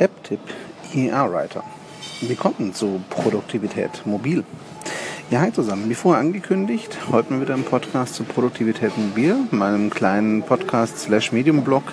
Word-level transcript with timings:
App-Tipp 0.00 0.40
IR 0.94 1.30
Writer. 1.30 1.62
Willkommen 2.22 2.72
zu 2.72 3.02
Produktivität 3.10 4.06
mobil. 4.06 4.44
Ja, 5.30 5.42
hi 5.42 5.52
zusammen. 5.52 5.88
Wie 5.88 5.94
vorher 5.94 6.20
angekündigt, 6.20 6.98
heute 7.12 7.32
mal 7.32 7.40
wieder 7.40 7.54
im 7.54 7.62
Podcast 7.62 8.16
zu 8.16 8.24
Produktivität 8.24 8.98
mobil, 8.98 9.36
meinem 9.52 9.88
kleinen 9.88 10.42
Podcast 10.42 10.98
slash 10.98 11.30
Medium 11.30 11.62
Blog 11.62 11.84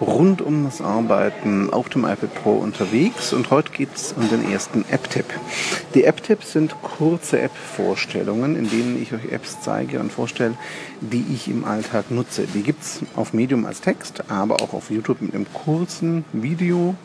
rund 0.00 0.42
um 0.42 0.64
das 0.64 0.80
Arbeiten 0.80 1.72
auf 1.72 1.88
dem 1.90 2.02
iPad 2.04 2.34
Pro 2.42 2.54
unterwegs. 2.54 3.32
Und 3.32 3.50
heute 3.50 3.70
geht 3.70 3.94
es 3.94 4.12
um 4.14 4.28
den 4.28 4.50
ersten 4.50 4.84
App-Tipp. 4.90 5.26
Die 5.94 6.02
App-Tipps 6.02 6.54
sind 6.54 6.74
kurze 6.82 7.40
App-Vorstellungen, 7.40 8.56
in 8.56 8.68
denen 8.68 9.00
ich 9.00 9.12
euch 9.12 9.30
Apps 9.30 9.60
zeige 9.60 10.00
und 10.00 10.10
vorstelle, 10.10 10.54
die 11.00 11.24
ich 11.32 11.46
im 11.46 11.64
Alltag 11.64 12.10
nutze. 12.10 12.48
Die 12.52 12.62
gibt 12.62 12.82
es 12.82 13.02
auf 13.14 13.32
Medium 13.32 13.64
als 13.64 13.80
Text, 13.80 14.24
aber 14.28 14.56
auch 14.56 14.72
auf 14.72 14.90
YouTube 14.90 15.22
mit 15.22 15.36
einem 15.36 15.46
kurzen 15.52 16.24
Video 16.32 16.96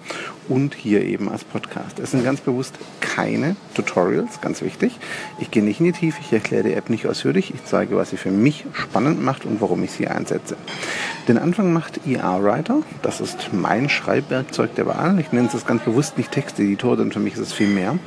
und 0.49 0.75
hier 0.75 1.03
eben 1.03 1.29
als 1.29 1.43
Podcast. 1.43 1.99
Es 1.99 2.11
sind 2.11 2.23
ganz 2.23 2.41
bewusst 2.41 2.75
keine 2.99 3.55
Tutorials, 3.73 4.41
ganz 4.41 4.61
wichtig. 4.61 4.97
Ich 5.39 5.51
gehe 5.51 5.63
nicht 5.63 5.79
in 5.79 5.87
die 5.87 5.91
Tiefe, 5.91 6.19
ich 6.21 6.31
erkläre 6.31 6.63
die 6.63 6.73
App 6.73 6.89
nicht 6.89 7.07
ausführlich. 7.07 7.53
Ich 7.53 7.65
zeige, 7.65 7.95
was 7.95 8.09
sie 8.11 8.17
für 8.17 8.31
mich 8.31 8.65
spannend 8.73 9.23
macht 9.23 9.45
und 9.45 9.61
warum 9.61 9.83
ich 9.83 9.91
sie 9.91 10.07
einsetze. 10.07 10.55
Den 11.27 11.37
Anfang 11.37 11.73
macht 11.73 12.07
ER 12.07 12.41
Writer. 12.41 12.83
Das 13.01 13.19
ist 13.19 13.49
mein 13.51 13.89
Schreibwerkzeug 13.89 14.75
der 14.75 14.85
Wahl. 14.85 15.19
Ich 15.19 15.31
nenne 15.31 15.49
es 15.53 15.65
ganz 15.65 15.83
bewusst 15.83 16.17
nicht 16.17 16.31
Texteditor, 16.31 16.95
denn 16.95 17.11
für 17.11 17.19
mich 17.19 17.33
ist 17.33 17.39
es 17.39 17.53
viel 17.53 17.67
mehr. 17.67 17.99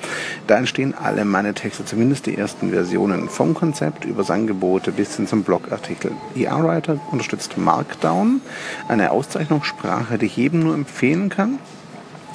Da 0.46 0.56
entstehen 0.56 0.94
alle 0.94 1.24
meine 1.24 1.52
Texte, 1.52 1.84
zumindest 1.84 2.26
die 2.26 2.36
ersten 2.36 2.70
Versionen, 2.70 3.28
vom 3.28 3.52
Konzept 3.52 4.04
über 4.06 4.22
das 4.22 4.30
Angebot 4.30 4.96
bis 4.96 5.16
hin 5.16 5.26
zum 5.26 5.42
Blogartikel. 5.42 6.12
ER 6.34 6.64
Writer 6.64 6.98
unterstützt 7.10 7.58
Markdown, 7.58 8.40
eine 8.88 9.10
Auszeichnungssprache, 9.10 10.16
die 10.16 10.26
ich 10.26 10.36
jedem 10.36 10.60
nur 10.60 10.74
empfehlen 10.74 11.28
kann. 11.28 11.58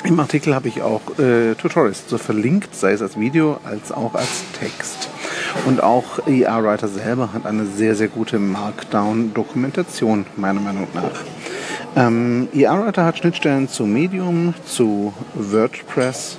Im 0.05 0.19
Artikel 0.19 0.53
habe 0.53 0.67
ich 0.67 0.83
auch 0.83 1.17
äh, 1.17 1.55
Tutorials 1.55 2.03
so 2.07 2.19
verlinkt, 2.19 2.75
sei 2.75 2.91
es 2.91 3.01
als 3.01 3.19
Video 3.19 3.59
als 3.63 3.91
auch 3.91 4.13
als 4.13 4.43
Text. 4.59 5.09
Und 5.65 5.81
auch 5.81 6.19
ER 6.27 6.63
Writer 6.63 6.87
selber 6.87 7.33
hat 7.33 7.47
eine 7.47 7.65
sehr, 7.65 7.95
sehr 7.95 8.07
gute 8.07 8.37
Markdown-Dokumentation, 8.37 10.27
meiner 10.35 10.59
Meinung 10.59 10.87
nach. 10.93 11.23
Ähm, 11.95 12.49
ER 12.53 12.85
Writer 12.85 13.03
hat 13.03 13.17
Schnittstellen 13.17 13.67
zu 13.67 13.85
Medium, 13.85 14.53
zu 14.65 15.11
WordPress 15.33 16.37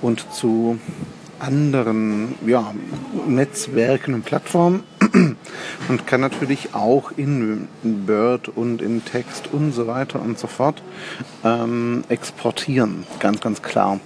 und 0.00 0.32
zu 0.32 0.78
anderen 1.42 2.36
ja, 2.46 2.72
Netzwerken 3.26 4.14
und 4.14 4.24
Plattformen 4.24 4.84
und 5.88 6.06
kann 6.06 6.20
natürlich 6.20 6.74
auch 6.74 7.10
in 7.16 7.68
Word 7.82 8.48
und 8.48 8.80
in 8.80 9.04
Text 9.04 9.48
und 9.52 9.72
so 9.72 9.86
weiter 9.86 10.22
und 10.22 10.38
so 10.38 10.46
fort 10.46 10.82
ähm, 11.44 12.04
exportieren. 12.08 13.04
Ganz, 13.18 13.40
ganz 13.40 13.62
klar. 13.62 14.00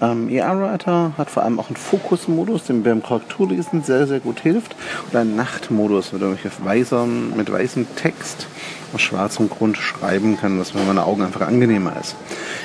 Ähm, 0.00 0.28
ER-Writer 0.28 1.12
hat 1.16 1.30
vor 1.30 1.44
allem 1.44 1.60
auch 1.60 1.68
einen 1.68 1.76
Fokusmodus, 1.76 2.64
der 2.64 2.74
beim 2.74 3.02
Korrekturlesen 3.02 3.84
sehr, 3.84 4.06
sehr 4.08 4.20
gut 4.20 4.40
hilft. 4.40 4.74
Und 5.10 5.16
einen 5.16 5.36
Nachtmodus, 5.36 6.12
mit 6.12 6.22
dem 6.22 6.34
ich 6.34 6.46
auf 6.46 6.64
weißem, 6.64 7.36
mit 7.36 7.50
weißem 7.50 7.86
Text 7.94 8.48
auf 8.92 9.00
schwarzem 9.00 9.48
Grund 9.48 9.78
schreiben 9.78 10.36
kann, 10.38 10.58
was 10.58 10.72
für 10.72 10.78
meine 10.78 11.04
Augen 11.06 11.22
einfach 11.22 11.46
angenehmer 11.46 11.94
ist. 12.00 12.16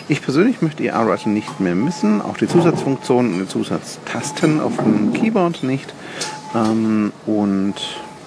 Ich 0.10 0.22
persönlich 0.22 0.62
möchte 0.62 0.86
ER-Writer 0.86 1.30
nicht 1.30 1.60
mehr 1.60 1.76
missen, 1.76 2.22
auch 2.22 2.38
die 2.38 2.48
Zusatzfunktionen 2.48 3.34
und 3.34 3.40
die 3.40 3.48
Zusatztasten 4.08 4.60
auf 4.62 4.78
dem 4.78 5.14
Keyboard 5.14 5.64
nicht. 5.64 5.94
Ähm, 6.56 7.12
und 7.26 7.76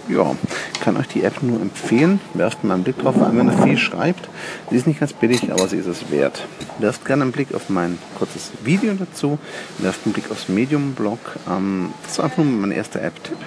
ja, 0.09 0.35
kann 0.81 0.97
euch 0.97 1.09
die 1.09 1.23
App 1.23 1.43
nur 1.43 1.61
empfehlen. 1.61 2.21
Werft 2.35 2.65
mal 2.65 2.75
einen 2.75 2.85
Blick 2.85 2.99
drauf, 2.99 3.15
wenn 3.19 3.49
ihr 3.49 3.59
viel 3.59 3.79
schreibt. 3.79 4.29
Sie 4.71 4.77
ist 4.77 4.87
nicht 4.87 5.01
ganz 5.01 5.13
billig, 5.13 5.53
aber 5.53 5.69
sie 5.69 5.77
ist 5.77 5.87
es 5.87 6.11
wert. 6.11 6.47
Werft 6.79 7.05
gerne 7.05 7.23
einen 7.23 7.33
Blick 7.33 7.55
auf 7.55 7.69
mein 7.69 7.99
kurzes 8.19 8.51
Video 8.63 8.95
dazu. 8.95 9.39
Werft 9.79 10.01
einen 10.05 10.13
Blick 10.13 10.31
aufs 10.31 10.49
Medium-Blog. 10.49 11.19
Ähm, 11.49 11.93
das 12.05 12.19
war 12.19 12.27
einfach 12.27 12.39
nur 12.39 12.47
mein 12.47 12.73
erster 12.73 13.03
App-Tipp. 13.03 13.39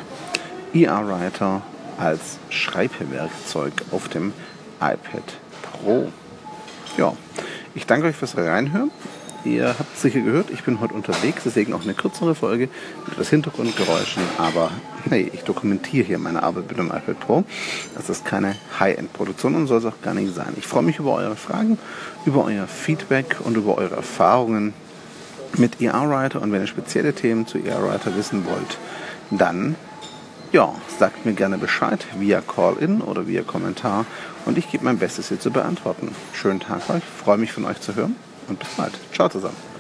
ER 0.74 1.08
Writer 1.08 1.62
als 1.98 2.40
Schreibwerkzeug 2.50 3.74
auf 3.92 4.10
dem 4.10 4.34
iPad 4.80 5.24
Pro. 5.62 6.12
Ja, 6.98 7.14
ich 7.76 7.86
danke 7.86 8.08
euch 8.08 8.16
fürs 8.16 8.38
Reinhören. 8.38 8.92
Ihr 9.46 9.76
habt 9.78 9.98
sicher 9.98 10.22
gehört, 10.22 10.52
ich 10.52 10.64
bin 10.64 10.80
heute 10.80 10.94
unterwegs, 10.94 11.42
deswegen 11.44 11.74
auch 11.74 11.84
eine 11.84 11.94
kürzere 11.94 12.34
Folge 12.34 12.70
mit 13.04 13.14
etwas 13.14 13.30
Hintergrundgeräuschen. 13.30 14.24
Aber 14.38 14.72
hey, 15.10 15.30
ich 15.34 15.44
dokumentiere 15.44 16.06
hier 16.06 16.18
meine 16.18 16.44
Arbeit 16.44 16.70
mit 16.70 16.78
dem 16.78 16.88
iPad 16.88 17.20
Pro. 17.20 17.44
Das 17.94 18.10
ist 18.10 18.24
keine 18.24 18.56
High-End-Produktion 18.80 19.56
und 19.56 19.68
soll 19.68 19.80
es 19.80 19.86
auch 19.86 20.02
gar 20.02 20.14
nicht 20.14 20.34
sein. 20.34 20.54
Ich 20.56 20.66
freue 20.66 20.84
mich 20.84 20.98
über 20.98 21.14
eure 21.16 21.36
Fragen, 21.36 21.78
über 22.26 22.46
euer 22.46 22.68
Feedback 22.68 23.38
und 23.44 23.58
über 23.58 23.78
eure 23.78 23.98
Erfahrungen 23.98 24.74
mit 25.58 25.82
ER-Writer. 25.82 26.42
Und 26.42 26.54
wenn 26.54 26.62
ihr 26.62 26.68
spezielle 26.68 27.14
Themen 27.14 27.46
zu 27.46 27.58
ER-Writer 27.58 28.16
wissen 28.16 28.46
wollt, 28.46 28.78
dann 29.30 29.76
ja, 30.54 30.74
sagt 31.00 31.26
mir 31.26 31.34
gerne 31.34 31.58
Bescheid 31.58 32.06
via 32.18 32.40
Call-In 32.40 33.02
oder 33.02 33.28
via 33.28 33.42
Kommentar 33.42 34.06
und 34.46 34.58
ich 34.58 34.72
gebe 34.72 34.86
mein 34.86 35.00
Bestes, 35.00 35.30
hier 35.30 35.40
zu 35.40 35.52
beantworten. 35.52 36.16
Schönen 36.32 36.62
Tag 36.62 36.90
euch, 36.90 37.04
freue 37.04 37.40
mich 37.40 37.52
von 37.52 37.66
euch 37.66 37.82
zu 37.82 37.96
hören 37.96 38.16
und 38.48 38.60
bis 38.60 38.70
bald. 38.76 38.94
Ciao 39.14 39.30
zusammen. 39.30 39.73